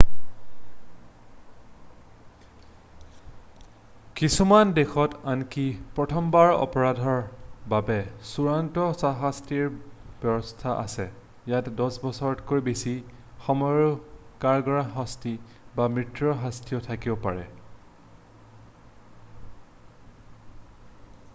[4.19, 5.65] কিছুমান দেশত আনকি
[5.99, 7.19] প্ৰথমবাৰৰ অপৰাধৰ
[7.73, 9.69] বাবেও চূড়ান্ত শাস্তিৰ
[10.23, 11.05] ব্যৱস্থা আছে
[11.51, 12.95] ইয়াত 10 বছৰতকৈ বেছি
[13.45, 13.93] সময়ৰ
[14.47, 15.35] কাৰাগাৰৰ শাস্তি
[15.81, 17.47] বা মৃত্যুৰ শাস্তিও থাকিব পাৰে